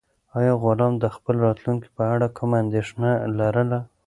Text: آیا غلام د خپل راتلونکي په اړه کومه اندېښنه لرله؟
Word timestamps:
آیا 0.37 0.53
غلام 0.63 0.93
د 0.99 1.05
خپل 1.15 1.35
راتلونکي 1.45 1.89
په 1.97 2.03
اړه 2.13 2.27
کومه 2.37 2.57
اندېښنه 2.63 3.09
لرله؟ 3.37 3.79